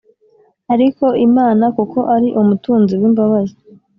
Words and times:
Ariko 0.73 1.05
imana 1.27 1.65
kuko 1.77 1.99
ari 2.15 2.29
umutunzi 2.41 2.93
w 3.01 3.03
imbabazi 3.09 3.57